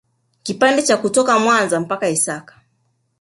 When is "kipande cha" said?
0.43-0.97